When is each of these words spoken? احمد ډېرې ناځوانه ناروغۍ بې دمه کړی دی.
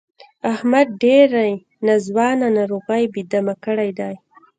احمد 0.53 0.87
ډېرې 1.03 1.49
ناځوانه 1.87 2.47
ناروغۍ 2.57 3.03
بې 3.13 3.21
دمه 3.31 3.55
کړی 3.65 3.89
دی. 3.99 4.13